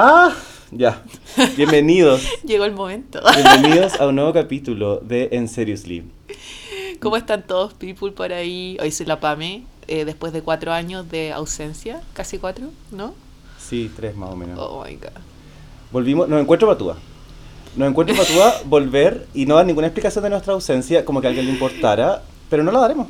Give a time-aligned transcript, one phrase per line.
[0.00, 0.32] Ah,
[0.70, 1.02] ya.
[1.56, 2.22] Bienvenidos.
[2.44, 3.20] Llegó el momento.
[3.34, 6.04] Bienvenidos a un nuevo capítulo de En Seriously.
[7.00, 8.78] ¿Cómo están todos, people, por ahí?
[8.80, 13.12] Hoy soy la Pame, eh, después de cuatro años de ausencia, casi cuatro, ¿no?
[13.58, 14.56] Sí, tres más o menos.
[14.56, 15.20] Oh my god.
[15.90, 16.96] Volvimos, nos encuentro patúa.
[17.74, 21.30] Nos encuentro patúa volver y no dar ninguna explicación de nuestra ausencia, como que a
[21.30, 23.08] alguien le importara, pero no la daremos.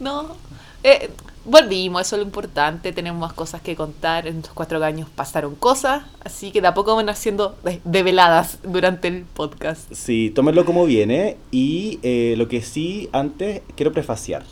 [0.00, 0.36] No,
[0.82, 1.10] eh,
[1.48, 5.54] volvimos, eso es lo importante, tenemos más cosas que contar, en estos cuatro años pasaron
[5.54, 9.92] cosas, así que de a poco van haciendo de- develadas durante el podcast.
[9.92, 14.44] Sí, tómenlo como viene y eh, lo que sí, antes quiero prefaciar.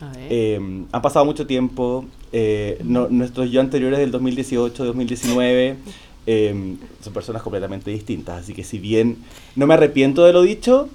[0.00, 0.26] A ver.
[0.30, 5.76] Eh, ha pasado mucho tiempo, eh, no- nuestros yo anteriores del 2018, 2019,
[6.26, 9.16] eh, son personas completamente distintas, así que si bien
[9.56, 10.88] no me arrepiento de lo dicho,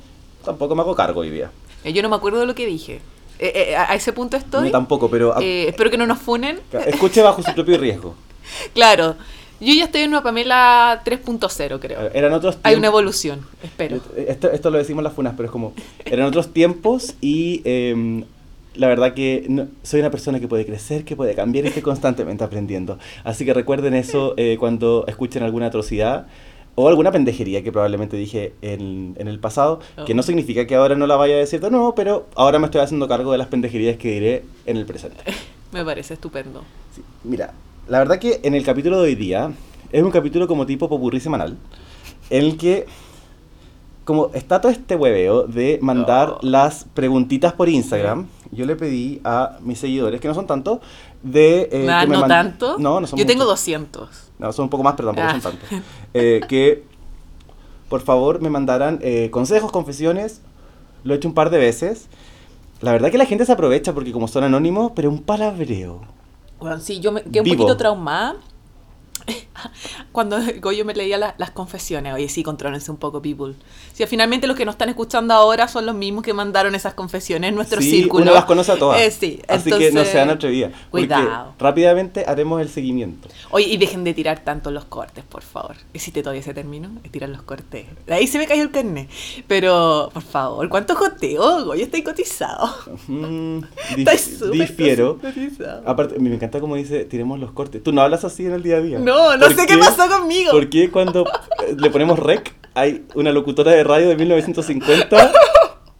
[0.45, 1.51] tampoco me hago cargo hoy día.
[1.83, 3.01] Eh, Yo no me acuerdo de lo que dije.
[3.45, 4.67] Eh, eh, a ese punto estoy.
[4.67, 6.59] Yo tampoco, pero Eh, espero que no nos funen.
[6.87, 8.15] escuche bajo su propio riesgo.
[8.73, 9.15] Claro,
[9.59, 12.09] yo ya estoy en una Pamela 3.0, creo.
[12.13, 13.99] Eran otros Hay una evolución, espero.
[14.15, 15.73] Esto, esto lo decimos las funas, pero es como,
[16.05, 18.23] eran otros tiempos y eh,
[18.75, 21.83] la verdad que no- soy una persona que puede crecer, que puede cambiar y estoy
[21.83, 22.97] constantemente aprendiendo.
[23.23, 26.27] Así que recuerden eso eh, cuando escuchen alguna atrocidad
[26.75, 30.95] o alguna pendejería que probablemente dije en, en el pasado, que no significa que ahora
[30.95, 33.47] no la vaya a decir de nuevo, pero ahora me estoy haciendo cargo de las
[33.47, 35.17] pendejerías que diré en el presente.
[35.71, 36.63] Me parece estupendo.
[36.95, 37.53] Sí, Mira,
[37.87, 39.51] la verdad que en el capítulo de hoy día
[39.91, 41.57] es un capítulo como tipo popurrí semanal,
[42.29, 42.85] en el que
[44.03, 46.37] como está todo este hueveo de mandar No.
[46.41, 50.79] las preguntitas por Instagram, yo le pedí a mis seguidores, que no son tantos,
[51.23, 51.69] de...
[51.71, 52.77] eh, Nah, que ¿No tanto?
[52.77, 53.59] No, no son Yo tengo muchos.
[53.59, 54.09] 200.
[54.39, 55.41] No, son un poco más, pero tampoco Ah.
[55.41, 55.69] son tantos.
[56.13, 56.83] Eh, que
[57.89, 60.41] por favor me mandaran eh, consejos, confesiones.
[61.03, 62.07] Lo he hecho un par de veces.
[62.81, 66.01] La verdad que la gente se aprovecha porque como son anónimos, pero un palabreo.
[66.59, 67.57] Bueno, sí, yo me quedé un Vivo.
[67.57, 68.35] poquito traumada
[70.11, 72.13] cuando Goyo me leía la- las confesiones.
[72.13, 73.53] Oye, sí, contrólense un poco, people.
[73.93, 77.49] Si finalmente los que nos están escuchando ahora son los mismos que mandaron esas confesiones
[77.49, 78.23] en nuestro sí, círculo.
[78.23, 78.99] uno las conoce a todas.
[79.01, 80.71] Eh, sí, Así que no entonces, sean atrevidas.
[80.89, 81.53] Cuidado.
[81.59, 83.29] rápidamente haremos el seguimiento.
[83.51, 85.75] Oye, y dejen de tirar tanto los cortes, por favor.
[85.93, 86.89] ¿Existe todavía ese término?
[87.11, 87.85] Tirar los cortes.
[88.09, 89.09] Ahí se me cayó el carnet.
[89.47, 91.65] Pero, por favor, ¿cuánto joteo?
[91.65, 92.69] Goyo, estoy cotizado.
[93.07, 93.59] Mm,
[93.97, 95.17] Estoy súper difiero.
[95.19, 95.83] cotizado.
[95.85, 97.83] Aparte, me encanta como dice, tiremos los cortes.
[97.83, 98.99] Tú no hablas así en el día a día.
[98.99, 100.51] No, no ¿Por sé qué pasó conmigo.
[100.51, 105.31] ¿Por qué cuando eh, le ponemos rec hay una locutora de radio de 1950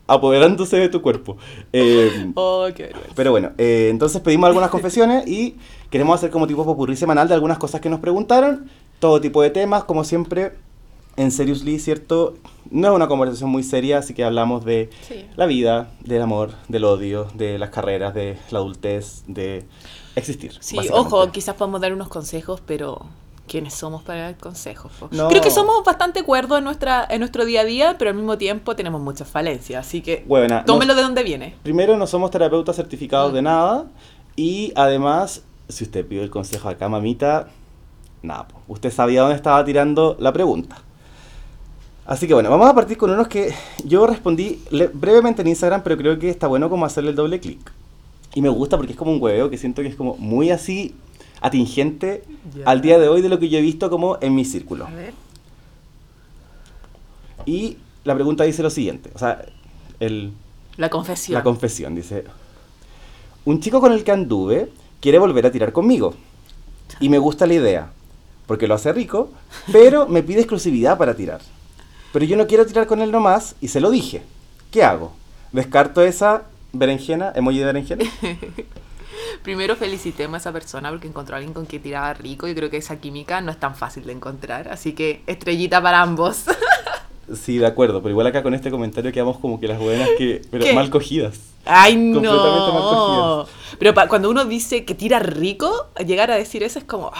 [0.07, 1.37] apoderándose de tu cuerpo?
[1.71, 2.91] Eh, Oh, qué.
[3.15, 5.55] Pero bueno, eh, entonces pedimos algunas confesiones y
[5.89, 8.69] queremos hacer como tipo popurrí semanal de algunas cosas que nos preguntaron,
[8.99, 10.53] todo tipo de temas, como siempre,
[11.15, 12.35] en Seriously, ¿cierto?
[12.71, 15.25] No es una conversación muy seria, así que hablamos de Sí.
[15.35, 19.63] la vida, del amor, del odio, de las carreras, de la adultez, de
[20.15, 20.53] existir.
[20.59, 23.01] Sí, ojo, quizás podemos dar unos consejos, pero
[23.47, 24.91] ¿quiénes somos para dar consejos?
[25.11, 25.27] No.
[25.27, 28.37] Creo que somos bastante cuerdos en, nuestra, en nuestro día a día, pero al mismo
[28.37, 31.55] tiempo tenemos muchas falencias, así que Huevona, tómelo no- de donde viene.
[31.63, 33.35] Primero, no somos terapeutas certificados Mm.
[33.35, 33.85] de nada.
[34.35, 37.47] Y además, si usted pidió el consejo acá, mamita,
[38.21, 40.77] nada, usted sabía dónde estaba tirando la pregunta.
[42.05, 43.53] Así que bueno, vamos a partir con unos que
[43.85, 44.61] yo respondí
[44.93, 47.71] brevemente en Instagram, pero creo que está bueno como hacerle el doble clic.
[48.35, 50.95] Y me gusta porque es como un hueveo que siento que es como muy así
[51.41, 52.23] atingente
[52.55, 52.63] Ya.
[52.65, 54.87] al día de hoy de lo que yo he visto como en mi círculo.
[54.95, 55.13] ver.
[57.45, 59.43] Y la pregunta dice lo siguiente, o sea,
[59.99, 60.31] el,
[60.77, 61.33] La confesión.
[61.35, 62.23] la confesión dice,
[63.45, 64.69] un chico con el que anduve
[65.01, 66.13] quiere volver a tirar conmigo.
[66.99, 67.91] Y me gusta la idea,
[68.45, 69.29] porque lo hace rico,
[69.71, 71.41] pero me pide exclusividad para tirar.
[72.13, 74.21] Pero yo no quiero tirar con él nomás y se lo dije.
[74.71, 75.11] ¿Qué hago?
[75.51, 78.03] ¿Descarto esa berenjena, emoji de berenjena?
[79.43, 82.47] Primero felicitemos a esa persona porque encontró a alguien con quien tiraba rico.
[82.47, 86.01] Yo creo que esa química no es tan fácil de encontrar, así que estrellita para
[86.01, 86.43] ambos.
[87.33, 90.41] Sí, de acuerdo, pero igual acá con este comentario quedamos como que las buenas que...
[90.51, 90.73] Pero ¿Qué?
[90.73, 91.39] mal cogidas.
[91.63, 92.89] Ay, Completamente mal no.
[93.45, 93.47] cogidas.
[93.79, 97.13] Pero pa- cuando uno dice que tira rico, llegar a decir eso es como,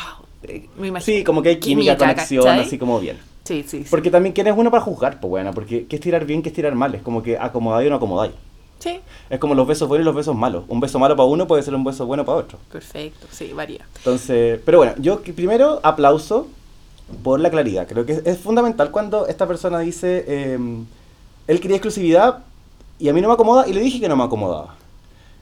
[0.44, 1.06] eh, me imagino.
[1.20, 2.66] Sí, como que hay química, conexión, ¿cachai?
[2.66, 3.18] así como bien.
[3.46, 3.88] Sí, sí, sí.
[3.90, 6.50] Porque también quién es uno para juzgar, pues bueno, porque qué es tirar bien, qué
[6.50, 8.34] es tirar mal, es como que acomodáis o no acomodáis.
[8.84, 9.00] Sí,
[9.30, 10.66] Es como los besos buenos y los besos malos.
[10.68, 12.60] Un beso malo para uno puede ser un beso bueno para otro.
[12.70, 13.88] perfecto, sí, varía.
[13.96, 16.48] Entonces, pero bueno, yo primero aplauso
[17.24, 17.88] por la claridad.
[17.88, 20.60] Creo que es, es fundamental cuando esta persona dice, eh,
[21.48, 22.40] él quería exclusividad
[23.00, 24.76] y a mí no me acomoda y le dije que no me acomodaba.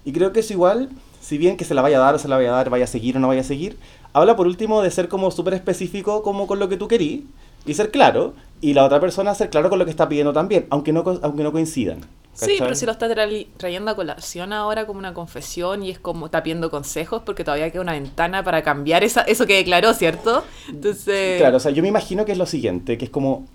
[0.06, 0.90] Y creo que eso igual,
[1.20, 2.84] si bien que se la vaya a dar o se la vaya a dar, vaya
[2.84, 3.76] a seguir o no vaya a seguir,
[4.14, 7.24] habla por último de ser como súper específico como con lo que tú querís
[7.66, 10.68] y ser claro y la otra persona ser claro con lo que está pidiendo también,
[10.70, 12.02] aunque no, aunque no coincidan.
[12.34, 12.60] Sí, ¿cachai?
[12.60, 16.30] pero si lo está tra- trayendo a colación ahora como una confesión y es como
[16.30, 20.44] tapiendo consejos porque todavía queda una ventana para cambiar esa, eso que declaró, ¿cierto?
[20.70, 21.40] Entonces...
[21.40, 23.48] Claro, o sea, yo me imagino que es lo siguiente, que es como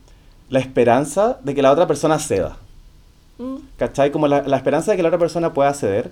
[0.50, 2.58] la esperanza de que la otra persona ceda.
[3.38, 3.56] Mm.
[3.78, 4.12] ¿Cachai?
[4.12, 6.10] Como la, la esperanza de que la otra persona pueda ceder.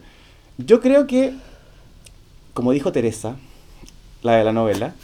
[0.58, 1.34] Yo creo que,
[2.55, 3.37] como dijo Teresa,
[4.22, 4.94] la de la novela,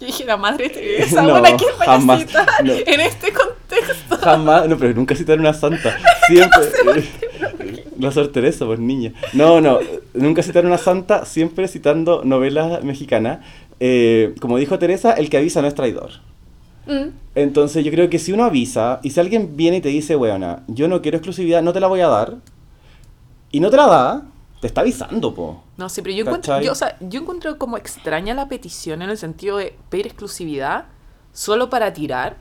[0.00, 2.26] Yo dije, la madre Teresa, No, bueno, ¿a quién vaya jamás,
[2.62, 2.72] no.
[2.72, 3.53] en este contexto?
[4.20, 5.96] Jamás, no, pero nunca citar una santa.
[6.26, 7.04] Siempre.
[7.98, 9.12] La Sor Teresa, pues niña.
[9.32, 9.78] No, no,
[10.14, 13.38] nunca citar una santa, siempre citando novelas mexicanas.
[13.80, 16.10] Eh, como dijo Teresa, el que avisa no es traidor.
[16.86, 17.10] Mm.
[17.34, 20.62] Entonces yo creo que si uno avisa, y si alguien viene y te dice, weona,
[20.68, 22.36] yo no quiero exclusividad, no te la voy a dar,
[23.50, 24.22] y no te la da,
[24.60, 25.62] te está avisando, po.
[25.76, 26.66] No, sí, pero yo encuentro, ¿Cachai?
[26.66, 30.86] yo, o sea, yo encuentro como extraña la petición en el sentido de pedir exclusividad
[31.32, 32.36] solo para tirar.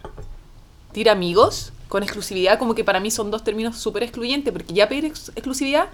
[0.94, 4.88] Tira amigos con exclusividad, como que para mí son dos términos súper excluyentes, porque ya
[4.88, 5.90] pedir ex- exclusividad,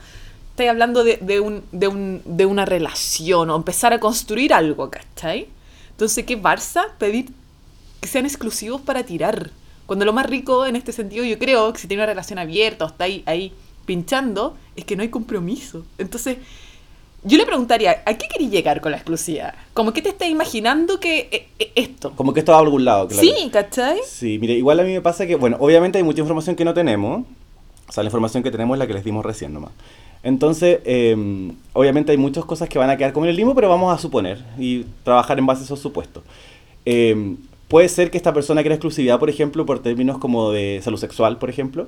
[0.51, 4.89] estoy hablando de, de, un, de, un, de una relación o empezar a construir algo,
[4.89, 5.47] ¿cachai?
[5.91, 7.31] Entonces, ¿qué Barça pedir
[7.99, 9.51] que sean exclusivos para tirar?
[9.85, 12.85] Cuando lo más rico en este sentido, yo creo que si tiene una relación abierta
[12.85, 13.53] o está ahí, ahí
[13.85, 15.85] pinchando, es que no hay compromiso.
[15.97, 16.37] Entonces,
[17.23, 19.53] yo le preguntaría, ¿a qué queréis llegar con la exclusividad?
[19.73, 22.11] Como que te estás imaginando que eh, eh, esto.
[22.15, 23.21] Como que esto va a algún lado, claro.
[23.21, 23.99] Sí, ¿cachai?
[24.05, 26.73] Sí, mire, igual a mí me pasa que, bueno, obviamente hay mucha información que no
[26.73, 27.25] tenemos.
[27.87, 29.71] O sea, la información que tenemos es la que les dimos recién nomás.
[30.21, 31.15] Entonces, eh,
[31.73, 34.01] obviamente hay muchas cosas que van a quedar como en el limbo, pero vamos a
[34.01, 36.23] suponer y trabajar en base a esos supuestos.
[36.85, 37.35] Eh,
[37.67, 41.37] puede ser que esta persona quiera exclusividad, por ejemplo, por términos como de salud sexual,
[41.37, 41.87] por ejemplo.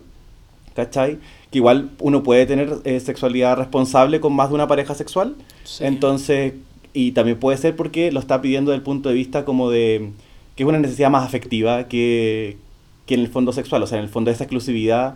[0.75, 1.19] ¿Cachai?
[1.51, 5.35] Que igual uno puede tener eh, sexualidad responsable con más de una pareja sexual.
[5.63, 5.83] Sí.
[5.85, 6.53] Entonces,
[6.93, 10.11] y también puede ser porque lo está pidiendo desde el punto de vista como de
[10.55, 12.57] que es una necesidad más afectiva que,
[13.05, 13.83] que en el fondo sexual.
[13.83, 15.15] O sea, en el fondo esa exclusividad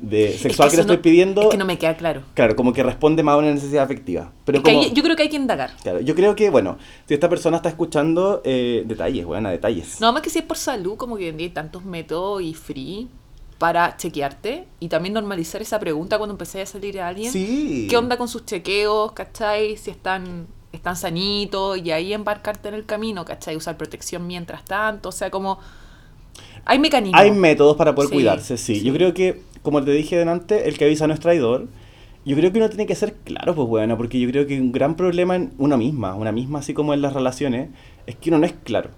[0.00, 2.22] de sexual Es que, le eso estoy no- pidiendo, Es que no me queda claro.
[2.34, 4.30] claro, como que responde más a una necesidad afectiva.
[4.44, 5.70] Pero Es que como, hay- yo creo que hay que indagar.
[5.82, 6.76] claro, yo creo que, bueno,
[7.08, 9.98] si esta persona está escuchando eh, detalles, bueno, detalles.
[10.00, 12.42] No más que si es por salud, como que hoy en día hay tantos métodos
[12.42, 13.08] y free
[13.58, 17.32] para chequearte y también normalizar esa pregunta cuando empecé a salir a alguien.
[17.32, 17.86] Sí.
[17.88, 19.76] ¿Qué onda con sus chequeos, cachai?
[19.76, 23.56] Si están, están sanitos y ahí embarcarte en el camino, cachai?
[23.56, 25.58] Usar protección mientras tanto, o sea, como...
[26.64, 27.20] Hay mecanismos.
[27.20, 28.76] Hay métodos para poder Sí, cuidarse, sí.
[28.76, 28.84] sí.
[28.84, 31.68] Yo creo que, como te dije delante, el que avisa no es traidor.
[32.24, 34.72] Yo creo que uno tiene que ser claro, pues bueno, porque yo creo que un
[34.72, 37.70] gran problema en una misma, una misma así como en las relaciones,
[38.06, 38.90] es que uno no es claro.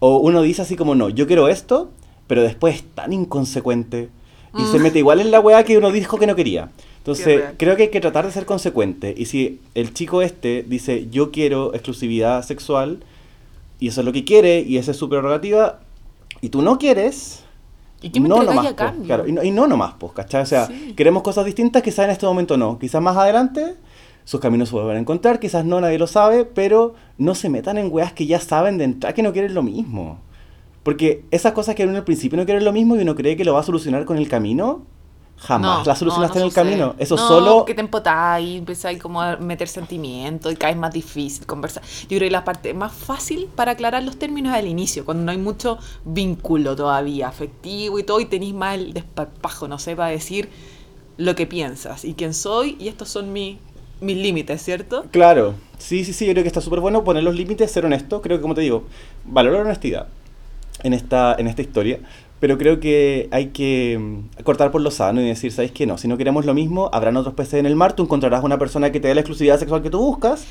[0.00, 1.92] O uno dice así como, no, yo quiero esto,
[2.32, 4.08] pero después es tan inconsecuente
[4.58, 4.82] y se Mm.
[4.82, 6.70] mete igual en la weá que uno dijo que no quería.
[6.96, 9.12] Entonces, creo que hay que tratar de ser consecuente.
[9.14, 13.00] Y si el chico este dice, yo quiero exclusividad sexual,
[13.78, 15.80] y eso es lo que quiere, y esa es su prerrogativa,
[16.40, 17.44] y tú no quieres,
[18.00, 20.40] ¿Y qué me no nomás, a pues, claro, y, no, y no nomás, pues, ¿cachai?
[20.40, 20.94] O sea, Sí.
[20.96, 23.74] queremos cosas distintas, quizás en este momento no, quizás más adelante
[24.24, 27.76] sus caminos se vuelvan a encontrar, quizás no, nadie lo sabe, pero no se metan
[27.76, 30.18] en weas que ya saben de entrada que no quieren lo mismo.
[30.82, 33.44] Porque esas cosas que uno al principio no quiere lo mismo y uno cree que
[33.44, 34.82] lo va a solucionar con el camino,
[35.38, 36.70] jamás No, las solucionaste no, no en el sucede.
[36.70, 36.94] camino.
[36.98, 37.58] Eso solo...
[37.58, 41.82] porque te empotáis, empezáis como a meter sentimientos y caes más difícil conversar.
[42.02, 45.24] Yo creo que la parte más fácil para aclarar los términos es al inicio, cuando
[45.24, 49.94] no hay mucho vínculo todavía afectivo y todo, y tenéis más el desparpajo, no sé,
[49.94, 50.48] para decir
[51.16, 53.58] lo que piensas y quién soy, y estos son mi-
[54.00, 55.04] mis límites, ¿cierto?
[55.10, 58.22] Claro, sí, sí, sí, yo creo que está súper bueno poner los límites, ser honesto.
[58.22, 58.84] Creo que, como te digo,
[59.24, 60.08] valorar la honestidad
[60.82, 62.00] en esta, en esta historia.
[62.40, 65.86] Pero creo que hay que mm, cortar por lo sano y decir, ¿sabes qué?
[65.86, 68.58] No, si no queremos lo mismo, habrán otros peces en el mar, tú encontrarás una
[68.58, 70.46] persona que te dé la exclusividad sexual que tú buscas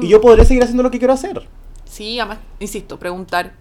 [0.00, 0.08] y mm.
[0.08, 1.48] yo podré seguir haciendo lo que quiero hacer.
[1.84, 3.54] Sí, además, insisto, preguntar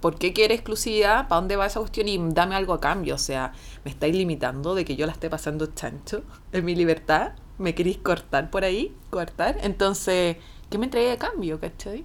[0.00, 3.14] por qué quiere exclusividad, para dónde va esa cuestión y dame algo a cambio.
[3.14, 3.52] O sea,
[3.84, 7.32] me estáis limitando de que yo la esté pasando chancho en mi libertad.
[7.58, 8.94] ¿Me queréis cortar por ahí?
[9.10, 9.58] ¿Cortar?
[9.62, 10.36] Entonces,
[10.70, 12.04] ¿qué me entregué a cambio, cachai?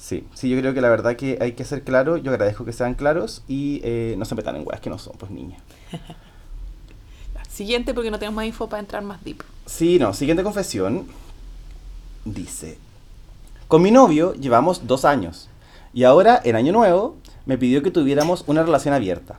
[0.00, 2.72] Sí, sí, yo creo que la verdad que hay que ser claro, yo agradezco que
[2.72, 5.60] sean claros y eh, no se metan en weas que no son, pues niñas.
[7.50, 9.42] Siguiente, porque no tenemos más info para entrar más deep.
[9.66, 11.06] Sí, no, siguiente confesión.
[12.24, 12.78] Dice,
[13.68, 15.50] con mi novio llevamos dos años
[15.92, 19.38] y ahora, en Año Nuevo, me pidió que tuviéramos una relación abierta.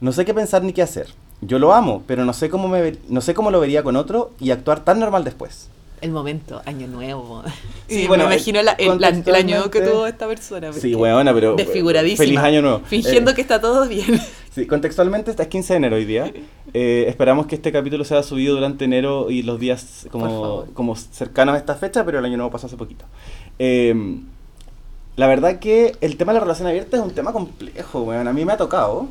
[0.00, 1.08] No sé qué pensar ni qué hacer.
[1.42, 4.30] Yo lo amo, pero no sé cómo, me no sé cómo lo vería con otro
[4.40, 5.68] y actuar tan normal después.
[6.00, 7.42] El momento, año nuevo.
[7.88, 10.72] Sí, Y bueno, me imagino la- el, la- el año nuevo que tuvo esta persona.
[10.72, 11.56] Sí, weona, pero...
[11.56, 12.24] Desfiguradísima.
[12.24, 12.82] Feliz Año Nuevo.
[12.86, 14.20] Fingiendo Eh, que está todo bien.
[14.54, 16.32] Sí, contextualmente está es 15 de enero hoy día.
[16.72, 21.56] Eh, esperamos que este capítulo sea subido durante enero y los días como, como cercanos
[21.56, 23.04] a esta fecha, pero el año nuevo pasó hace poquito.
[23.58, 23.92] Eh,
[25.16, 28.28] la verdad que el tema de la relación abierta es un tema complejo, weón.
[28.28, 29.08] A mí me ha tocado.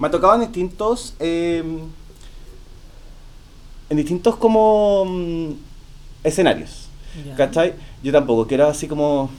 [0.00, 1.14] Me ha tocado en distintos...
[1.20, 1.62] eh,
[3.90, 5.52] en distintos como mm,
[6.26, 6.88] escenarios.
[7.26, 7.34] Ya.
[7.34, 7.74] ¿Cachai?
[8.02, 9.30] Yo tampoco quiero así como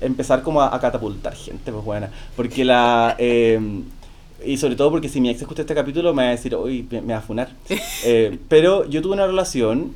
[0.00, 2.10] empezar como a, a catapultar gente, pues buena.
[2.34, 3.14] Porque la...
[3.18, 3.60] eh,
[4.44, 6.86] y sobre todo porque si mi ex escucha este capítulo me va a decir, uy,
[6.90, 7.50] me, me va a funar.
[8.04, 9.92] Eh, pero yo tuve una relación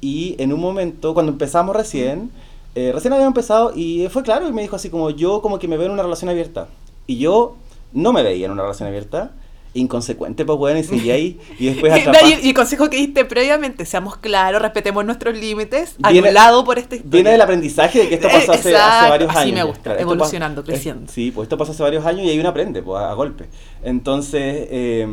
[0.00, 2.30] y en un momento, cuando empezamos recién,
[2.74, 5.68] eh, recién habíamos empezado y fue claro y me dijo así como, yo como que
[5.68, 6.68] me veo en una relación abierta.
[7.06, 7.56] Y yo
[7.92, 9.32] no me veía en una relación abierta.
[9.72, 11.40] Inconsecuente, pues bueno, y seguí ahí.
[11.58, 12.26] Y después No, atrapado.
[12.42, 17.02] y, el consejo que diste previamente, seamos claros, respetemos nuestros límites, Viene- anulado por historia.
[17.06, 19.50] Viene del aprendizaje de que esto pasó hace, varios así años.
[19.52, 19.64] me ya.
[19.64, 21.04] gusta, Claro, evolucionando, creciendo.
[21.06, 23.14] es- sí, pues esto pasó hace varios años y ahí uno aprende, pues a, a
[23.14, 23.46] golpe.
[23.84, 25.06] Entonces, eh,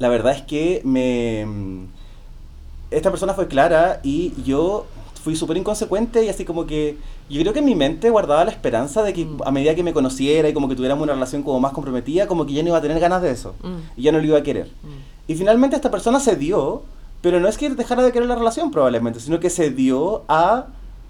[0.00, 1.46] la verdad es que me
[2.90, 4.86] esta persona fue clara y yo
[5.22, 6.96] fui súper inconsecuente y así como que
[7.28, 9.42] yo creo que en mi mente guardaba la esperanza de que Mm.
[9.44, 12.46] a medida que me conociera y como que tuviéramos una relación como más comprometida, como
[12.46, 13.54] que ya no iba a tener ganas de eso.
[13.62, 14.66] Mm, Y ya no lo iba a querer.
[14.82, 15.30] mm.
[15.30, 16.82] Y finalmente esta persona se dio,
[17.20, 20.66] pero no es que dejara de querer la relación probablemente, sino que se dio a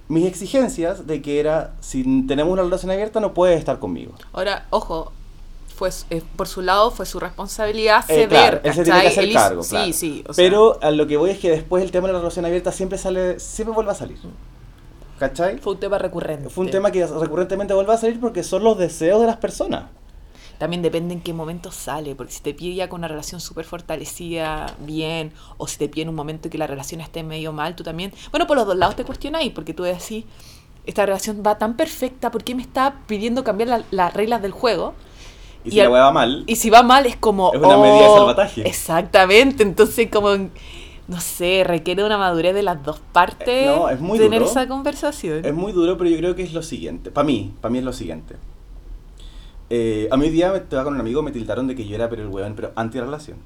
[0.08, 4.12] mis exigencias de que era, si tenemos una relación abierta no puedes estar conmigo.
[4.32, 5.12] Ahora, ojo,
[5.80, 9.00] fue, su- eh, por su lado fue su responsabilidad Eh, ceder, claro, él se tiene
[9.00, 9.12] que ¿cachai?
[9.12, 10.24] hacer Él hizo- cargo, Sí, sí.
[10.28, 12.44] o sea, Pero a lo que voy es que después el tema de la relación
[12.44, 14.18] abierta siempre sale, siempre vuelve a salir.
[15.18, 15.56] ¿Cachai?
[15.58, 16.48] fue un tema recurrente.
[16.50, 19.84] Fue un tema que recurrentemente vuelve a salir porque son los deseos de las personas.
[20.58, 23.64] También depende en qué momento sale, porque si te pide ya con una relación súper
[23.64, 27.74] fortalecida, bien, o si te pide en un momento que la relación esté medio mal,
[27.74, 28.12] tú también.
[28.30, 30.24] Bueno, por los dos lados te cuestionáis, porque tú decís,
[30.84, 34.52] esta relación va tan perfecta, ¿por qué me está pidiendo cambiar la- las reglas del
[34.52, 34.92] juego?
[35.64, 37.52] Y, si la hueá va mal, Y si va mal es como...
[37.52, 38.68] Es una medida de salvataje.
[38.68, 40.30] Exactamente, entonces como,
[41.08, 44.50] no sé, requiere una madurez de las dos partes Eh, no, es muy tener duro.
[44.50, 45.44] esa conversación.
[45.44, 47.10] Es muy duro, pero yo creo que es lo siguiente.
[47.10, 48.36] Para mí, para mí es lo siguiente.
[49.68, 51.94] Eh, a mí hoy día me estaba con un amigo, me tildaron de que yo
[51.94, 53.38] era pero el weón, pero anti-relación.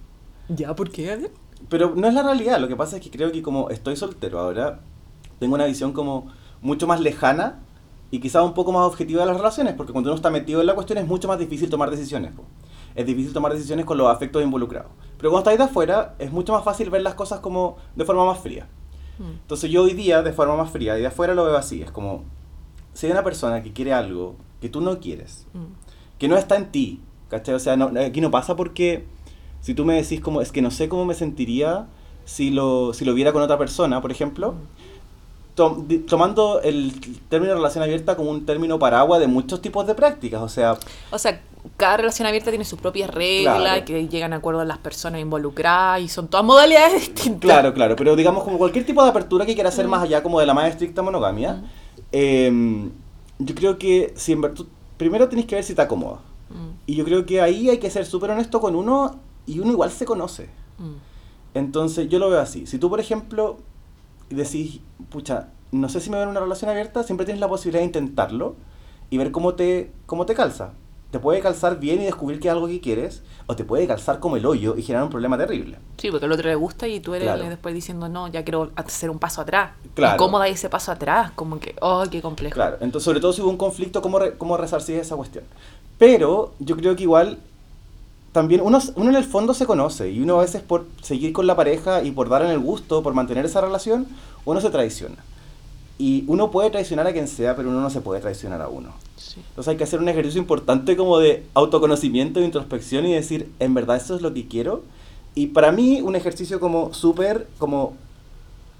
[0.48, 0.74] ¿Ya?
[0.74, 1.30] ¿Por qué?
[1.68, 4.38] Pero no es la realidad, lo que pasa es que creo que como estoy soltero
[4.38, 4.80] ahora,
[5.38, 6.30] tengo una visión como
[6.60, 7.60] mucho más lejana
[8.14, 10.66] y quizá un poco más objetiva de las relaciones, porque cuando uno está metido en
[10.66, 12.32] la cuestión es mucho más difícil tomar decisiones.
[12.32, 12.44] po.
[12.94, 14.90] Es difícil tomar decisiones con los afectos involucrados.
[15.18, 18.24] Pero cuando estáis de afuera, es mucho más fácil ver las cosas como de forma
[18.24, 18.68] más fría.
[19.18, 19.30] Mm.
[19.42, 21.90] Entonces yo hoy día, de forma más fría, y de afuera lo veo así, es
[21.90, 22.22] como,
[22.92, 25.64] si hay una persona que quiere algo que tú no quieres, Mm.
[26.18, 27.54] que no está en ti, ¿cachai?
[27.54, 29.06] O sea, no, aquí no pasa porque
[29.60, 31.86] si tú me decís como, es que no sé cómo me sentiría
[32.24, 34.58] si lo, si lo viera con otra persona, por ejemplo, tom-
[35.54, 36.92] tomando el
[37.28, 40.76] término relación abierta como un término paraguas de muchos tipos de prácticas, o sea,
[41.10, 41.40] O sea,
[41.76, 43.84] cada relación abierta tiene sus propias reglas, Claro.
[43.84, 47.40] que llegan a acuerdo las personas involucradas y son todas modalidades distintas.
[47.48, 50.40] claro, claro, pero digamos como cualquier tipo de apertura que quiera hacer más allá como
[50.40, 51.62] de la más estricta monogamia,
[52.10, 52.88] eh,
[53.38, 56.18] yo creo que si en ver- tú- primero tenés que ver si te acomoda.
[56.50, 59.70] Mm, Y yo creo que ahí hay que ser súper honesto con uno y uno
[59.72, 60.48] igual se conoce.
[60.78, 60.94] mm.
[61.54, 62.66] Entonces yo lo veo así.
[62.66, 63.58] Si tú, por ejemplo,
[64.30, 67.80] decís, pucha, no sé si me veo en una relación abierta, siempre tienes la posibilidad
[67.80, 68.56] de intentarlo
[69.10, 70.72] y ver cómo te, cómo te calza.
[71.10, 74.18] Te puede calzar bien y descubrir que es algo que quieres, o te puede calzar
[74.18, 75.78] como el hoyo y generar un problema terrible.
[75.98, 77.48] Sí, porque al otro le gusta y tú eres Claro.
[77.48, 79.72] después diciendo, no, ya quiero hacer un paso atrás.
[79.94, 80.16] Claro.
[80.16, 81.30] ¿Y cómo da ese paso atrás?
[81.36, 82.54] Como que, oh, qué complejo.
[82.54, 85.44] Claro, entonces sobre todo si hubo un conflicto, ¿cómo, re- cómo resarcir esa cuestión?
[85.98, 87.38] Pero yo creo que igual
[88.34, 91.46] también uno, uno en el fondo se conoce y uno a veces por seguir con
[91.46, 94.08] la pareja y por dar en el gusto, por mantener esa relación,
[94.44, 95.14] uno se traiciona.
[95.98, 98.88] Y uno puede traicionar a quien sea, pero uno no se puede traicionar a uno.
[99.16, 99.40] Sí.
[99.50, 103.72] Entonces hay que hacer un ejercicio importante como de autoconocimiento, de introspección y decir, en
[103.72, 104.82] verdad eso es lo que quiero.
[105.36, 107.94] Y para mí un ejercicio como súper, como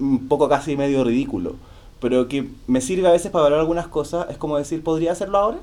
[0.01, 1.55] un poco casi medio ridículo,
[2.01, 5.39] pero que me sirve a veces para valorar algunas cosas, es como decir, ¿podría hacerlo
[5.39, 5.59] ahora?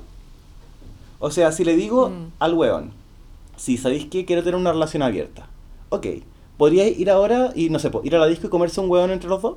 [1.18, 2.32] O sea, si le digo Mm.
[2.38, 3.01] al weón,
[3.56, 5.48] si sabéis que quiero tener una relación abierta,
[5.90, 6.06] ok,
[6.56, 9.10] ¿podría ir ahora y no sé, po, ir a la disco y comerse un weón
[9.10, 9.56] entre los dos?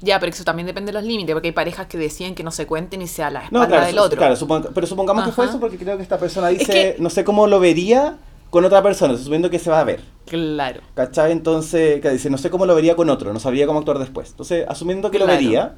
[0.00, 2.50] Ya, pero eso también depende de los límites, porque hay parejas que deciden que no
[2.52, 4.18] se cuenten y sea la No, espalda claro, del otro.
[4.18, 5.52] claro supon- pero supongamos que fue Ajá.
[5.52, 8.18] eso porque creo que esta persona dice, que- no sé cómo lo vería
[8.50, 10.00] con otra persona, suponiendo que se va a ver.
[10.26, 10.82] Claro.
[10.94, 11.32] ¿Cachai?
[11.32, 14.30] Entonces, que dice, no sé cómo lo vería con otro, no sabría cómo actuar después.
[14.30, 15.40] Entonces, asumiendo que lo Claro.
[15.40, 15.74] vería,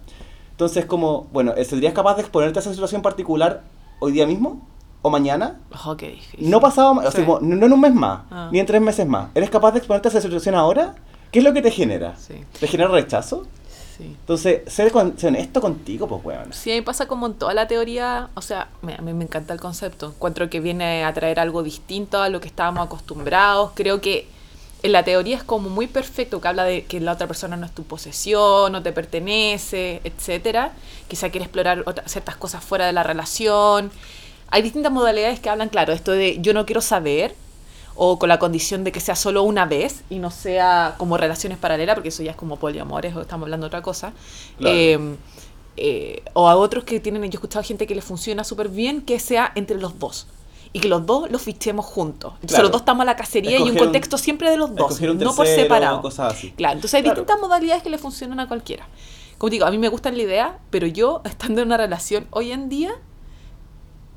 [0.50, 3.62] entonces como, bueno, ¿serías capaz de exponerte a esa situación particular
[4.00, 4.68] hoy día mismo?
[5.02, 5.58] ¿O mañana?
[5.86, 6.50] Oh, qué difícil.
[6.50, 7.22] No pasado, o sea, Sí.
[7.24, 8.48] como, no en un mes más, Ah.
[8.52, 9.28] ni en tres meses más.
[9.34, 10.94] ¿Eres capaz de exponerte a esa situación ahora?
[11.32, 12.16] ¿Qué es lo que te genera?
[12.16, 13.46] Sí, ¿Te genera rechazo?
[13.96, 14.04] sí.
[14.20, 16.52] Entonces, ser, con- ser honesto contigo, pues, weón.
[16.52, 19.24] Sí, a mí pasa como en toda la teoría, o sea, me- a mí me
[19.24, 20.06] encanta el concepto.
[20.08, 23.70] Encuentro que viene a traer algo distinto a lo que estábamos acostumbrados.
[23.74, 24.26] Creo que
[24.82, 27.66] en la teoría es como muy perfecto, que habla de que la otra persona no
[27.66, 30.72] es tu posesión, no te pertenece, etcétera.
[31.08, 33.90] Quizá quiere explorar otra- ciertas cosas fuera de la relación.
[34.50, 37.34] Hay distintas modalidades que hablan, claro, esto de yo no quiero saber,
[37.94, 41.58] o con la condición de que sea solo una vez y no sea como relaciones
[41.58, 44.12] paralelas, porque eso ya es como poliamores o estamos hablando de otra cosa.
[44.58, 44.74] Claro.
[44.76, 44.98] Eh,
[45.76, 49.02] eh, o a otros que tienen, yo he escuchado gente que les funciona súper bien
[49.02, 50.26] que sea entre los dos.
[50.72, 52.32] Y que los dos los fichemos juntos.
[52.34, 52.62] Entonces Claro.
[52.64, 54.92] los dos estamos a la cacería y un Escoger un- contexto siempre de los dos,
[54.92, 56.00] escoger no por separado.
[56.00, 56.52] cosas así.
[56.52, 57.16] Claro, entonces hay Claro.
[57.22, 58.86] distintas modalidades que le funcionan a cualquiera.
[59.36, 62.52] Como digo, a mí me gusta la idea, pero yo, estando en una relación hoy
[62.52, 62.92] en día,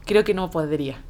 [0.05, 1.03] creo que no podría.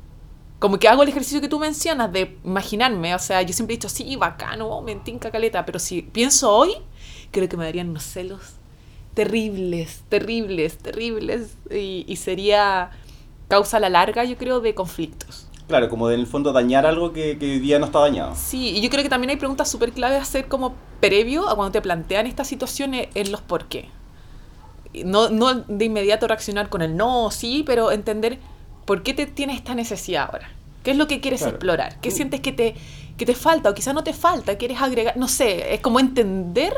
[0.60, 3.78] Como que hago el ejercicio que tú mencionas de imaginarme, o sea, yo siempre he
[3.78, 6.76] dicho, sí, bacano, oh, me tinca caleta, pero si pienso hoy,
[7.32, 8.56] creo que me darían unos celos
[9.14, 12.92] terribles, terribles, terribles, y, y sería
[13.48, 15.48] causa a la larga, yo creo, de conflictos.
[15.68, 18.34] Claro, como de, en el fondo dañar algo que, que hoy día no está dañado.
[18.36, 21.56] Sí, y yo creo que también hay preguntas súper clave a hacer como previo a
[21.56, 23.90] cuando te plantean estas situaciones en los por qué.
[25.06, 28.40] No, no de inmediato reaccionar con el no, sí, pero entender
[28.86, 30.50] por qué te tienes esta necesidad ahora.
[30.84, 31.56] ¿Qué es lo que quieres Claro.
[31.56, 32.00] explorar?
[32.02, 32.14] ¿Qué Mm.
[32.14, 32.76] sientes que te,
[33.18, 34.58] que te falta o quizás no te falta?
[34.58, 35.16] ¿Quieres agregar?
[35.18, 36.74] No sé, es como entender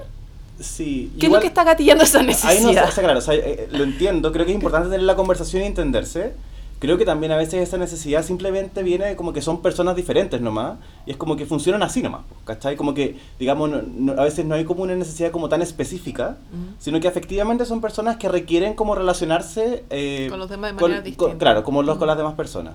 [0.59, 1.11] Sí.
[1.19, 2.87] qué es lo que está gatillando esa Ahí no, necesidad.
[2.87, 5.63] o sea, claro, o sea, eh, lo entiendo, creo que es importante tener la conversación
[5.63, 6.33] y entenderse.
[6.77, 10.41] Creo que también a veces esa necesidad simplemente viene de como que son personas diferentes
[10.41, 12.75] nomás, y es como que funcionan así nomás, ¿cachai?
[12.75, 16.37] Como que, digamos, no- no- a veces no hay como una necesidad como tan específica,
[16.51, 16.73] Mm.
[16.77, 20.91] sino que efectivamente son personas que requieren como relacionarse eh, Con los demás de con-
[20.91, 21.37] manera con- distinta.
[21.37, 22.09] claro, como los, con Mm.
[22.09, 22.73] las demás personas.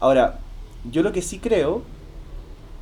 [0.00, 0.38] Ahora,
[0.90, 1.82] yo lo que sí creo...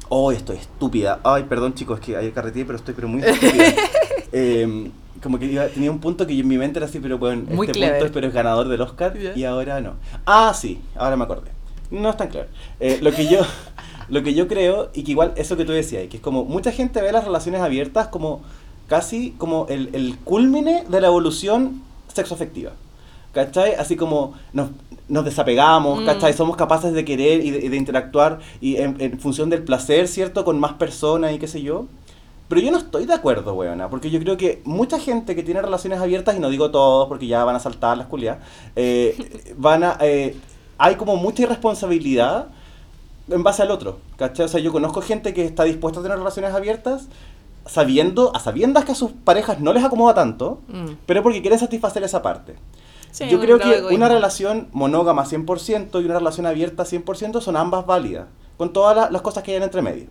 [0.08, 1.20] Oh, estoy estúpida.
[1.24, 3.64] Ay, perdón chicos, es que ayer carreteé, pero estoy pero muy estúpida.
[4.36, 4.90] Eh,
[5.24, 7.42] como que iba- tenía un punto que yo en mi mente era así, pero bueno,
[7.50, 7.98] Muy este clever.
[7.98, 9.32] punto pero es ganador del Oscar Ya.
[9.34, 9.94] y ahora no.
[10.26, 11.50] Ah, sí, ahora me acordé.
[11.90, 12.46] No es tan claro.
[12.78, 13.40] Eh, lo que yo
[14.08, 16.70] lo que yo creo y que igual eso que tú decías, que es como mucha
[16.70, 18.42] gente ve las relaciones abiertas como
[18.86, 22.72] casi como el, el culmine de la evolución sexoafectiva.
[23.32, 23.74] ¿Cachai?
[23.74, 24.68] Así como nos,
[25.08, 26.06] nos desapegamos, Mm.
[26.06, 26.32] ¿cachai?
[26.34, 30.06] Somos capaces de querer y de, y de interactuar y en, en función del placer,
[30.06, 30.44] ¿cierto?
[30.44, 31.86] Con más personas y qué sé yo.
[32.54, 35.60] Pero yo no estoy de acuerdo, weona, porque yo creo que mucha gente que tiene
[35.60, 38.38] relaciones abiertas, y no digo todos porque ya van a saltar las culias,
[38.76, 39.96] eh, van a...
[40.00, 40.36] eh,
[40.78, 42.46] hay como mucha irresponsabilidad
[43.28, 44.46] en base al otro, ¿cachai?
[44.46, 47.08] O sea, yo conozco gente que está dispuesta a tener relaciones abiertas
[47.66, 50.92] sabiendo, a sabiendas que a sus parejas no les acomoda tanto, Mm.
[51.06, 52.54] pero porque quieren satisfacer esa parte.
[53.10, 53.96] Sí, Yo creo que egoísmo.
[53.96, 58.26] una relación monógama 100% y una relación abierta 100% son ambas válidas,
[58.56, 60.06] con todas la- las cosas que hay entre medio.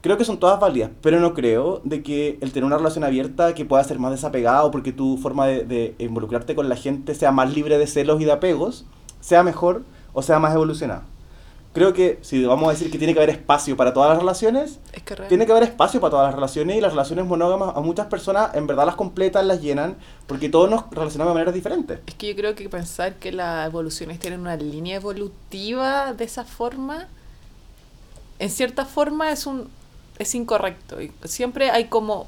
[0.00, 3.54] Creo que son todas válidas, pero no creo de que el tener una relación abierta
[3.54, 7.14] que pueda ser más desapegada o porque tu forma de, de involucrarte con la gente
[7.14, 8.84] sea más libre de celos y de apegos,
[9.20, 11.02] sea mejor o sea más evolucionada.
[11.74, 14.78] Creo que si vamos a decir que tiene que haber espacio para todas las relaciones,
[14.92, 15.28] Es que real.
[15.28, 18.54] tiene que haber espacio para todas las relaciones y las relaciones monógamas a muchas personas
[18.54, 19.96] en verdad las completan, las llenan,
[20.28, 21.98] porque todos nos relacionamos de maneras diferentes.
[22.06, 26.44] Es que yo creo que pensar que las evoluciones tienen una línea evolutiva de esa
[26.44, 27.08] forma,
[28.38, 29.68] en cierta forma es un
[30.18, 31.00] es incorrecto.
[31.00, 32.26] Y siempre hay como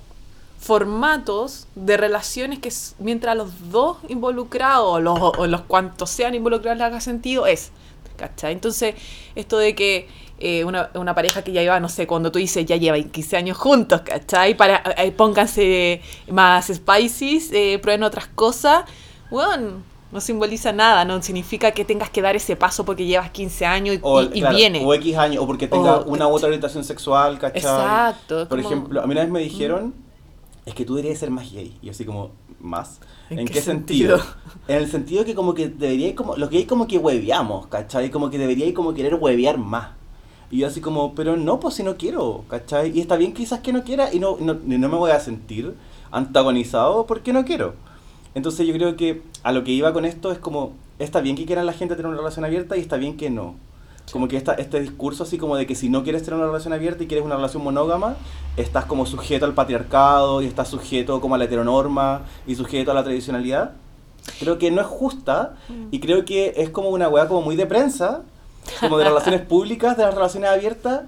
[0.59, 6.87] formatos de relaciones que mientras los dos involucrados o los, los cuantos sean involucrados les
[6.87, 7.71] haga sentido es.
[8.17, 8.53] ¿Cachai?
[8.53, 8.95] Entonces,
[9.35, 12.65] esto de que eh, una, una pareja que ya lleva, no sé, cuando tú dices
[12.65, 14.57] ya llevan 15 años juntos, ¿cachai?
[14.57, 18.85] Para, eh, pónganse más spices, eh, prueben otras cosas.
[19.31, 19.83] Bueno,
[20.17, 23.97] no simboliza nada, no significa que tengas que dar ese paso porque llevas 15 años
[23.97, 24.83] y, O, y- y claro, viene.
[24.85, 27.61] o X años, o porque tenga O- una u otra orientación sexual, ¿cachai?
[27.61, 28.49] Exacto.
[28.49, 29.95] Por como- ejemplo, a mí una vez me dijeron,
[30.65, 31.77] es que tú deberías ser más gay.
[31.83, 32.99] Y yo así como, ¿más?
[33.29, 34.17] ¿En ¿En, qué qué, sentido?
[34.19, 34.37] sentido?
[34.69, 38.11] En el sentido que como que deberíais como, los gays como que hueveamos, ¿cachai?
[38.11, 39.91] Como que deberíais como querer huevear más.
[40.51, 42.91] Y yo así como, pero no, pues si no quiero, ¿cachai?
[42.97, 45.21] Y está bien quizás que no quiera y no, no, y no me voy a
[45.21, 45.75] sentir
[46.11, 47.75] antagonizado porque no quiero.
[48.37, 51.47] Entonces yo creo que a lo que iba con esto es como, está bien que
[51.47, 53.55] quieran la gente tener una relación abierta y está bien que no.
[54.13, 56.75] Como que esta, este discurso así como de que si no quieres tener una relación
[56.75, 58.17] abierta y quieres una relación monógama,
[58.59, 62.95] estás como sujeto al patriarcado y estás sujeto como a la heteronorma y sujeto a
[62.95, 63.73] la tradicionalidad.
[64.39, 65.57] Creo que no es justa
[65.91, 68.21] y creo que es como una weá como muy de prensa,
[68.81, 71.05] como de relaciones públicas, de las relaciones abiertas,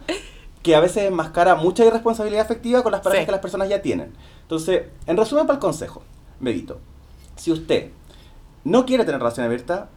[0.63, 3.27] que a veces enmascara mucha irresponsabilidad afectiva con las parejas Sí.
[3.27, 4.15] que las personas ya tienen.
[4.41, 6.03] Entonces, en resumen para el consejo,
[6.41, 6.79] Medito,
[7.39, 7.91] si usted
[8.65, 9.89] no quiere tener relación abierta,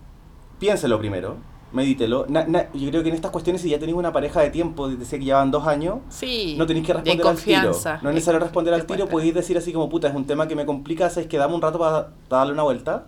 [0.60, 1.36] piénselo primero,
[1.73, 2.25] medítelo.
[2.30, 4.88] Na- na- yo creo que en estas cuestiones, si ya tenéis una pareja de tiempo,
[4.89, 6.56] decía que llevan dos años, Sí.
[6.58, 7.73] no tenéis que responder al tiro.
[8.04, 10.56] No es necesario responder al tiro, podéis decir así como, puta, es un tema que
[10.56, 13.08] me complica, sabes que dame un rato para darle una vuelta.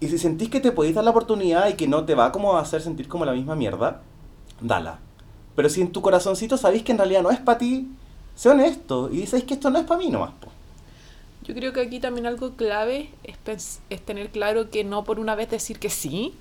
[0.00, 2.56] Y si sentís que te podéis dar la oportunidad y que no te va como
[2.56, 4.00] a hacer sentir como la misma mierda,
[4.60, 4.98] dala.
[5.54, 7.88] Pero si en tu corazoncito sabéis que en realidad no es para ti,
[8.34, 10.30] sé honesto y dices que esto no es para mí nomás.
[10.40, 10.48] po.
[11.50, 15.34] Yo creo que aquí también algo clave es, es tener claro que no por una
[15.34, 16.32] vez decir que sí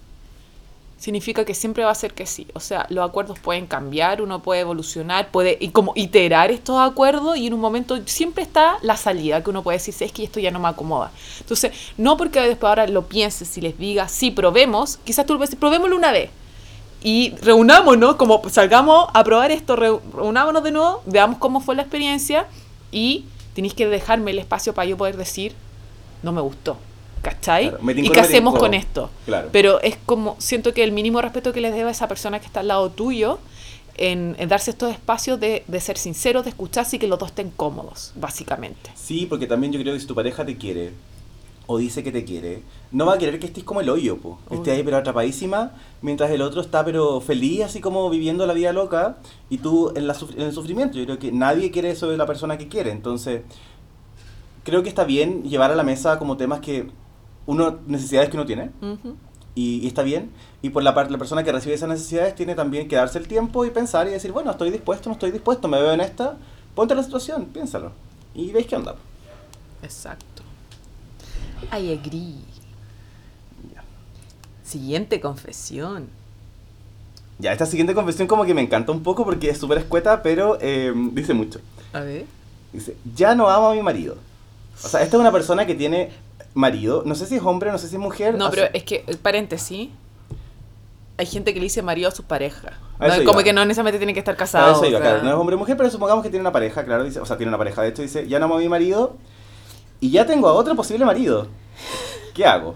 [1.00, 2.45] significa que siempre va a ser que sí.
[2.54, 7.38] O sea, los acuerdos pueden cambiar, uno puede evolucionar, puede y como iterar estos acuerdos
[7.38, 10.39] y en un momento siempre está la salida que uno puede decir, es que esto
[10.39, 11.12] ya no me acomoda.
[11.39, 15.58] Entonces, no porque después ahora lo pienses y les digas, sí, probemos, quizás tú decir,
[15.58, 16.30] probémoslo una vez.
[17.02, 22.45] Y reunámonos, como salgamos a probar esto, reunámonos de nuevo, veamos cómo fue la experiencia
[22.91, 25.54] y tenéis que dejarme el espacio para yo poder decir,
[26.24, 26.78] no me gustó.
[27.22, 27.74] ¿Cachai?
[27.98, 29.10] ¿Y qué hacemos con esto?
[29.52, 32.46] Pero es como, siento que el mínimo respeto que les debe a esa persona que
[32.46, 33.40] está al lado tuyo,
[34.00, 38.14] en, darse estos espacios de, ser sinceros, de escucharse y que los dos estén cómodos,
[38.16, 38.92] básicamente.
[38.96, 40.94] Sí, porque también yo creo que si tu pareja te quiere
[41.71, 44.39] o dice que te quiere, no va a querer que estés como el hoyo, po.
[44.49, 48.73] estés ahí pero atrapadísima, mientras el otro está pero feliz, así como viviendo la vida
[48.73, 49.17] loca,
[49.51, 50.97] y tú en, en el sufrimiento.
[50.97, 53.43] Yo creo que nadie quiere eso de la persona que quiere, entonces
[54.63, 56.88] creo que está bien llevar a la mesa como temas que
[57.45, 58.71] uno, necesidades que uno tiene,
[59.53, 60.32] y, está bien,
[60.63, 63.27] y por la parte la persona que recibe esas necesidades tiene también que darse el
[63.27, 66.36] tiempo y pensar y decir, bueno, estoy dispuesto, no estoy dispuesto, me veo en esta,
[66.73, 67.91] ponte la situación, piénsalo,
[68.34, 68.95] y veis qué onda.
[69.84, 70.29] Exacto.
[71.72, 72.36] I agree.
[74.63, 76.10] Siguiente confesión.
[77.39, 80.58] Ya, esta siguiente confesión como que me encanta un poco porque es súper escueta, pero
[80.62, 81.60] eh, dice mucho.
[81.93, 82.26] A ver.
[82.74, 84.17] Dice, ya no amo a mi marido.
[84.84, 86.12] O sea, esta es una persona que tiene
[86.54, 88.36] marido, no sé si es hombre, no sé si es mujer.
[88.36, 89.89] No, pero es que, paréntesis,
[91.17, 92.74] hay gente que le dice marido a su pareja.
[93.26, 94.84] como que no necesariamente tiene que estar casado.
[94.84, 97.19] Eso claro, no es hombre o mujer, pero supongamos que tiene una pareja, claro, dice,
[97.19, 97.82] o sea, tiene una pareja.
[97.82, 99.17] De hecho, dice, ya no amo a mi marido
[100.00, 101.48] y ya tengo a otro posible marido.
[102.34, 102.76] ¿Qué hago?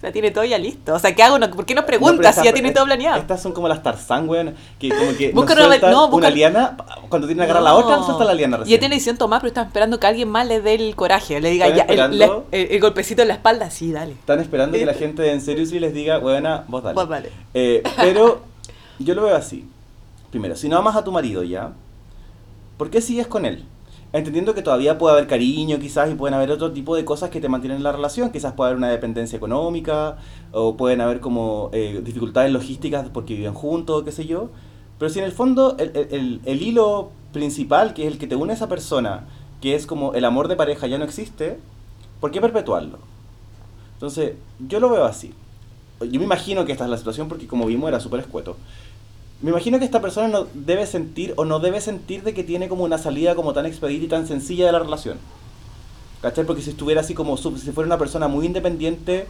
[0.00, 0.94] La tiene todo ya listo.
[0.94, 1.38] O sea, ¿qué hago?
[1.50, 3.18] ¿Por qué no preguntas si ya tiene todo planeado?
[3.18, 4.54] Estas son como las Tarzán, weón.
[4.78, 5.54] Que como que busca
[5.90, 6.76] no, una liana.
[7.08, 8.76] Cuando tiene que agarrar la otra, suelta la liana recién.
[8.76, 11.40] Ya tiene decisión tomada, pero están esperando que alguien más le dé el coraje.
[11.40, 13.70] Le diga ya, el, golpecito en la espalda.
[13.70, 14.12] Sí, dale.
[14.12, 16.94] Están esperando que la gente en serio sí les diga, weona, vos dale.
[16.94, 17.30] Vos dale.
[17.54, 18.42] Eh, pero
[18.98, 19.68] yo lo veo así.
[20.30, 21.72] Primero, si no amas a tu marido ya,
[22.78, 23.64] ¿por qué sigues con él?
[24.12, 27.40] Entendiendo que todavía puede haber cariño quizás y pueden haber otro tipo de cosas que
[27.40, 30.18] te mantienen en la relación, quizás puede haber una dependencia económica
[30.52, 34.50] o pueden haber como eh, dificultades logísticas porque viven juntos, qué sé yo,
[34.98, 38.36] pero si en el fondo el, el, el, hilo principal, que es el que te
[38.36, 39.24] une a esa persona,
[39.60, 41.58] que es como el amor de pareja ya no existe,
[42.20, 42.98] ¿por qué perpetuarlo?
[43.94, 45.32] Entonces, yo lo veo así.
[46.00, 48.56] Yo me imagino que esta es la situación porque como vimos era súper escueto
[49.42, 52.68] me imagino que esta persona no debe sentir o no debe sentir de que tiene
[52.68, 55.18] como una salida como tan expedita y tan sencilla de la relación.
[56.22, 56.46] ¿Cachai?
[56.46, 59.26] Porque si estuviera así como, si fuera una persona muy independiente,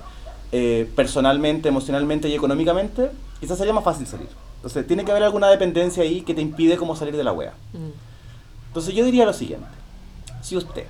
[0.53, 4.29] eh, personalmente, emocionalmente y económicamente, quizás sería más fácil salir.
[4.57, 7.55] Entonces, tiene que haber alguna dependencia ahí que te impide como salir de la wea.
[7.73, 8.69] Mm.
[8.69, 9.67] Entonces, yo diría lo siguiente.
[10.43, 10.85] Si usted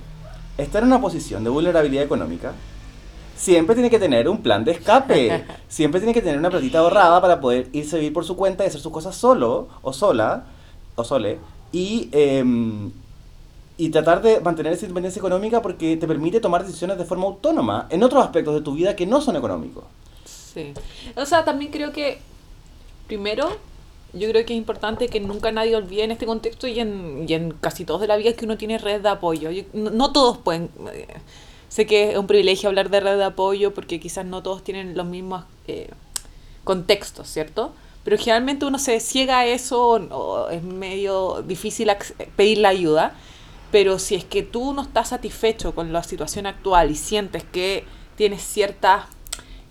[0.57, 2.51] está en una posición de vulnerabilidad económica,
[3.43, 5.45] siempre tiene que tener un plan de escape.
[5.67, 8.63] siempre tiene que tener una platita ahorrada para poder irse a vivir por su cuenta
[8.63, 10.45] y hacer sus cosas solo o sola
[10.95, 11.39] o sole.
[11.73, 12.91] Y, em,
[13.77, 17.87] y tratar de mantener esa independencia económica porque te permite tomar decisiones de forma autónoma
[17.89, 19.83] en otros aspectos de tu vida que no son económicos.
[20.25, 20.73] Sí.
[21.17, 22.19] O sea, también creo que,
[23.07, 23.49] primero,
[24.13, 27.33] yo creo que es importante que nunca nadie olvide en este contexto y en, y
[27.33, 29.49] en casi todos de la vida que uno tiene red de apoyo.
[29.73, 30.69] no, todos pueden...
[30.93, 31.07] Eh,
[31.73, 34.95] Sé que es un privilegio hablar de red de apoyo porque quizás no todos tienen
[34.95, 35.89] los mismos eh,
[36.63, 37.73] contextos, ¿cierto?
[38.03, 41.91] Pero generalmente uno se ciega a eso o, es medio difícil
[42.35, 43.15] pedir la ayuda.
[43.71, 47.85] Pero si es que tú no estás satisfecho con la situación actual y sientes que
[48.17, 49.05] tienes ciertas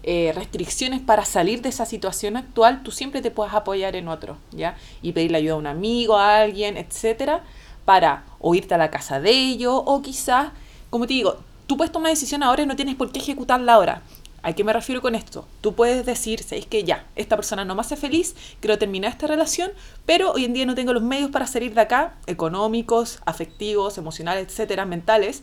[0.03, 4.38] eh, restricciones para salir de esa situación actual, tú siempre te puedes apoyar en otro,
[4.51, 4.77] ¿ya?
[5.03, 7.45] Y pedirle ayuda a un amigo, a alguien, etcétera,
[7.85, 10.51] para o irte a la casa de ellos o quizás,
[10.91, 11.38] como te digo,
[11.72, 14.02] tú puedes tomar una decisión ahora y no tienes por qué ejecutarla ahora.
[14.42, 15.46] ¿A qué me refiero con esto?
[15.62, 19.26] Tú puedes decir, es que ya, esta persona no me hace feliz, quiero terminar esta
[19.26, 19.70] relación,
[20.04, 24.48] pero hoy en día no tengo los medios para salir de acá, económicos, afectivos, emocionales,
[24.48, 25.42] etcétera, mentales.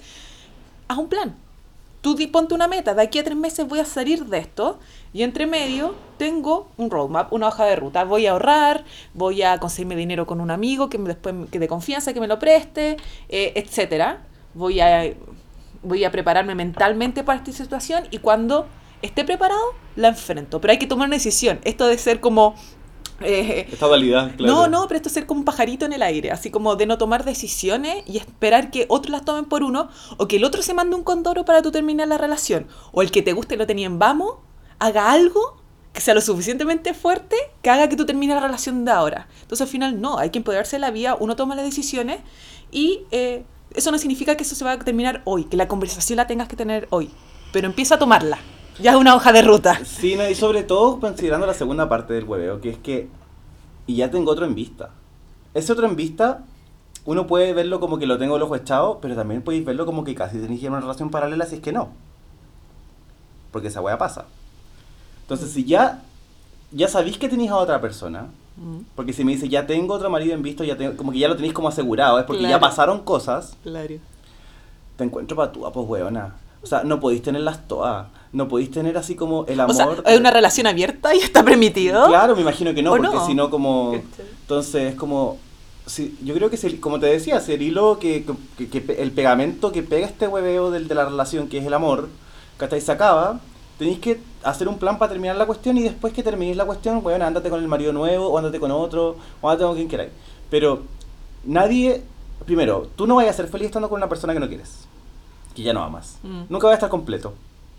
[0.87, 1.35] Haz un plan.
[2.01, 4.77] Tú ponte una meta, de aquí a tres meses voy a salir de esto
[5.13, 8.03] y entre medio tengo un roadmap, una hoja de ruta.
[8.03, 12.13] Voy a ahorrar, voy a conseguirme dinero con un amigo que después que de confianza
[12.13, 12.97] que me lo preste,
[13.29, 14.21] eh, etcétera.
[14.53, 15.11] Voy a
[15.83, 18.67] voy a prepararme mentalmente para esta situación y cuando
[19.01, 19.61] esté preparado,
[19.95, 20.59] la enfrento.
[20.61, 21.59] Pero hay que tomar una decisión.
[21.63, 22.55] Esto de ser como...
[23.21, 24.33] Eh, esta claro.
[24.39, 26.85] No, no, pero esto de ser como un pajarito en el aire, así como de
[26.85, 30.61] no tomar decisiones y esperar que otros las tomen por uno, o que el otro
[30.61, 33.67] se mande un condoro para tú terminar la relación, o el que te guste lo
[33.67, 34.35] tenía en vamos,
[34.79, 35.61] haga algo
[35.91, 39.27] que sea lo suficientemente fuerte que haga que tú termines la relación de ahora.
[39.41, 42.19] Entonces al final no, hay que empoderarse de la vida, uno toma las decisiones
[42.71, 46.17] y eh, eso no significa que eso se va a terminar hoy, que la conversación
[46.17, 47.12] la tengas que tener hoy,
[47.51, 48.39] pero empieza a tomarla.
[48.79, 49.84] Ya es una hoja de ruta.
[49.84, 53.10] Sí, y sobre todo considerando la segunda parte del hueveo, que es que.
[53.88, 54.91] Y ya tengo otro en vista.
[55.53, 56.45] Ese otro en vista,
[57.05, 60.03] uno puede verlo como que lo tengo el ojo echado, pero también podéis verlo como
[60.03, 61.89] que casi tenéis una relación paralela si es que no.
[63.51, 64.25] Porque esa wea pasa.
[65.23, 66.03] Entonces, si ya.
[66.71, 68.27] Ya sabéis que tenéis a otra persona,
[68.95, 71.28] porque si me dice ya tengo otro marido en visto, ya tengo, como que ya
[71.28, 73.95] lo tenéis como asegurado, es porque ya pasaron cosas, Claro.
[74.98, 76.36] te encuentro patúa, pues weona.
[76.62, 78.08] O sea, no podéis tenerlas todas.
[78.34, 79.72] No podéis tener así como el amor.
[79.72, 82.06] O sea, ¿es una relación abierta y está permitido?
[82.08, 83.26] Claro, me imagino que no, ¿O porque no?
[83.26, 83.93] si no como...
[84.41, 85.38] Entonces es como...
[85.86, 88.26] si- yo creo que, es el- como te decía, es el hilo que,
[88.58, 91.74] que- que el pegamento que pega este hueveo del, de la relación, que es el
[91.74, 92.10] amor,
[92.58, 93.39] que hasta ahí se acaba,
[93.79, 97.01] tenéis que hacer un plan para terminar la cuestión y después que terminéis la cuestión,
[97.01, 100.11] bueno, ándate con el marido nuevo, o ándate con otro, o ándate con quien queráis.
[100.51, 100.83] Pero
[101.45, 102.03] nadie...
[102.45, 104.85] Primero, tú no vayas a ser feliz estando con una persona que no quieres,
[105.55, 106.17] que ya no amas.
[106.23, 106.43] Mm.
[106.49, 107.33] Nunca vas a estar completo.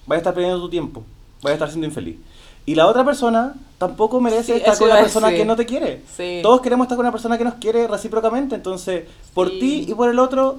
[0.07, 1.03] Vas a estar perdiendo tu tiempo.
[1.43, 2.19] Vas a estar siendo infeliz.
[2.67, 6.03] Y la otra persona tampoco merece Sí, estar con una persona que no te quiere.
[6.15, 6.41] Sí.
[6.43, 8.55] Todos queremos estar con una persona que nos quiere recíprocamente.
[8.55, 10.59] Entonces, por ti y por el otro,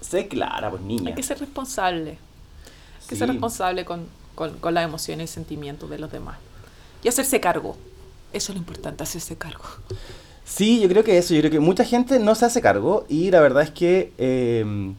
[0.00, 1.08] sé clara, pues niña.
[1.08, 2.10] Hay que ser responsable.
[2.10, 6.38] Hay que ser responsable con, con, con las emociones y sentimientos de los demás.
[7.02, 7.76] Y hacerse cargo.
[8.32, 9.64] Eso es lo importante, hacerse cargo.
[10.44, 11.34] Sí, yo creo que eso.
[11.34, 13.04] Yo creo que mucha gente no se hace cargo.
[13.08, 14.12] Y la verdad es que.
[14.18, 14.92] eh,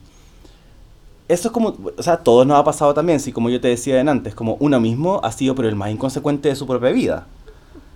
[1.28, 1.78] eso es como.
[1.98, 3.20] O sea, todos nos ha pasado también.
[3.20, 6.50] Sí, como yo te decía antes, como uno mismo ha sido pero el más inconsecuente
[6.50, 7.28] de su propia vida.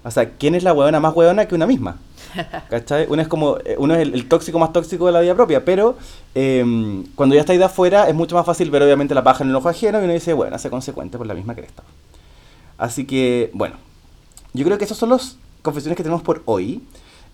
[0.04, 1.98] O sea, ¿quién es la huevona más huevona que una misma?
[2.70, 3.08] ¿Cachai?
[3.10, 5.64] Uno es como, eh, uno es el, el tóxico más tóxico de la vida propia,
[5.64, 5.98] pero
[6.34, 9.50] eh, cuando ya estáis de afuera es mucho más fácil ver obviamente la paja en
[9.50, 11.84] el ojo ajeno y uno dice, bueno, sé consecuente por la misma cresta.
[12.78, 13.76] Así que, bueno,
[14.54, 16.82] yo creo que esos son los confesiones que tenemos por hoy.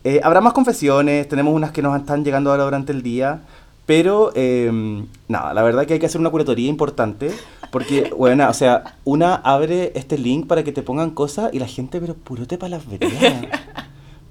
[0.03, 3.41] Eh, habrá más confesiones, tenemos unas que nos están llegando ahora durante el día,
[3.85, 7.31] pero eh, nada, la verdad que hay que hacer una curatoría importante,
[7.71, 11.67] porque, bueno, o sea, una abre este link para que te pongan cosas y la
[11.67, 12.57] gente, pero puro te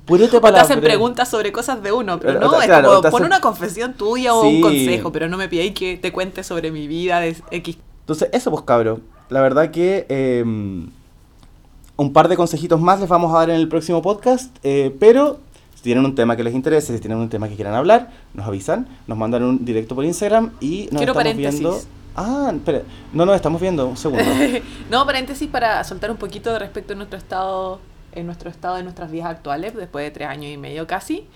[0.07, 0.29] palabrea.
[0.29, 2.97] Puro te O te hacen preguntas sobre cosas de uno, pero no, o es claro,
[3.01, 4.57] como, pon una confesión tuya o Sí.
[4.57, 7.79] un consejo, pero no me pidáis que te cuente sobre mi vida de X.
[8.01, 9.01] Entonces, eso pues cabro.
[9.29, 13.69] La verdad que eh, un par de consejitos más les vamos a dar en el
[13.69, 15.39] próximo podcast, eh, pero
[15.75, 18.47] si tienen un tema que les interese, si tienen un tema que quieran hablar, nos
[18.47, 21.61] avisan, nos mandan un directo por Instagram y nos Quiero estamos paréntesis.
[21.61, 21.79] viendo.
[22.17, 22.83] Ah, espera,
[23.13, 24.25] no nos estamos viendo, un segundo.
[24.91, 27.81] No, paréntesis para soltar un poquito respecto a nuestro estado,
[28.13, 31.27] en nuestro estado de nuestras vidas actuales, después de tres años y medio casi.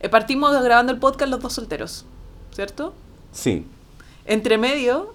[0.00, 2.04] Eh, partimos grabando el podcast los dos solteros,
[2.54, 2.94] ¿cierto?
[3.32, 3.64] Sí,
[4.24, 5.14] Entre medio,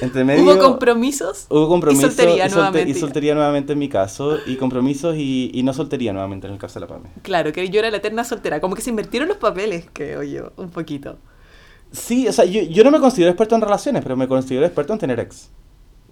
[0.00, 1.46] entre medio hubo compromisos.
[1.50, 2.90] hubo compromiso y soltería y, solte- nuevamente.
[2.90, 6.58] y soltería nuevamente en mi caso, y compromisos y, y no soltería nuevamente en el
[6.58, 7.10] caso de la PAME.
[7.22, 8.60] Claro, que yo era la eterna soltera.
[8.60, 11.18] Como que se invirtieron los papeles, creo yo, un poquito.
[11.92, 14.92] Sí, o sea, yo, yo no me considero experto en relaciones, pero me considero experto
[14.92, 15.48] en tener ex.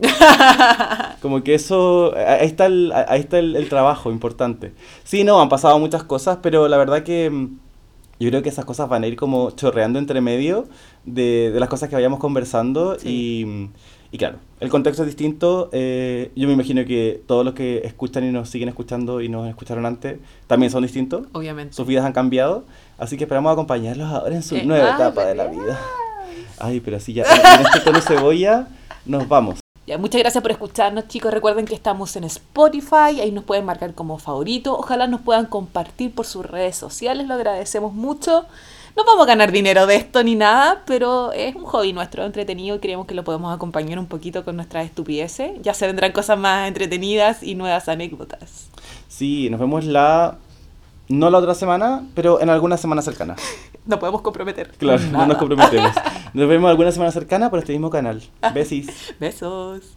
[1.22, 4.72] Como que eso, ahí está el, ahí está el, el trabajo importante.
[5.04, 7.58] Sí, no, han pasado muchas cosas, pero la verdad que mm,
[8.20, 10.66] yo creo que esas cosas van a ir como chorreando entre medio
[11.04, 13.68] de, de las cosas que vayamos conversando y, mm,
[14.12, 15.68] y claro, el contexto es distinto.
[15.72, 19.48] eh, yo me imagino que todos los que escuchan y nos siguen escuchando y nos
[19.48, 21.26] escucharon antes también son distintos.
[21.32, 21.74] Obviamente.
[21.74, 22.64] Sus vidas han cambiado,
[22.98, 25.78] así que esperamos acompañarlos ahora en su Eh, nueva ay, etapa de la vida.
[26.60, 28.68] Ay, pero sí, ya en este tono cebolla
[29.06, 29.60] nos vamos.
[29.96, 31.32] Muchas gracias por escucharnos, chicos.
[31.32, 34.76] Recuerden que estamos en Spotify, ahí nos pueden marcar como favorito.
[34.76, 38.44] Ojalá nos puedan compartir por sus redes sociales, lo agradecemos mucho.
[38.96, 42.76] No vamos a ganar dinero de esto ni nada, pero es un hobby nuestro, entretenido
[42.76, 45.52] y creemos que lo podemos acompañar un poquito con nuestras estupideces.
[45.62, 48.68] Ya se vendrán cosas más entretenidas y nuevas anécdotas.
[49.06, 50.38] Sí, nos vemos la...
[51.08, 53.36] No la otra semana, pero en alguna semana cercana.
[53.86, 54.72] No podemos comprometer.
[54.76, 55.92] Claro, no nos comprometemos.
[56.34, 58.22] Nos vemos alguna semana cercana por este mismo canal.
[58.52, 59.14] Besis.
[59.18, 59.96] Besos.